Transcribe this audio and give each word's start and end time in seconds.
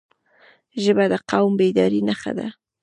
ژبه 0.83 1.05
د 1.11 1.15
قوم 1.29 1.51
بیدارۍ 1.59 2.01
نښه 2.07 2.31
ده 2.37 2.47